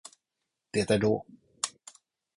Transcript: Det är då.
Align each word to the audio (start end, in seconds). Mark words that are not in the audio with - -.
Det 0.71 0.91
är 0.91 0.99
då. 0.99 1.25